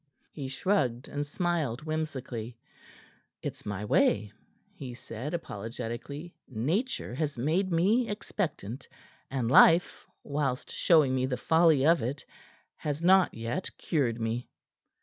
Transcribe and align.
He 0.31 0.47
shrugged 0.47 1.07
and 1.07 1.23
smiled 1.27 1.83
whimsically. 1.83 2.57
"It 3.43 3.53
is 3.53 3.67
my 3.67 3.85
way," 3.85 4.31
he 4.73 4.95
said 4.95 5.35
apologetically. 5.35 6.33
"Nature 6.47 7.13
has 7.13 7.37
made 7.37 7.71
me 7.71 8.09
expectant, 8.09 8.87
and 9.29 9.51
life, 9.51 10.07
whilst 10.23 10.71
showing 10.71 11.13
me 11.13 11.27
the 11.27 11.37
folly 11.37 11.85
of 11.85 12.01
it, 12.01 12.25
has 12.77 13.03
not 13.03 13.35
yet 13.35 13.69
cured 13.77 14.19
me." 14.19 14.49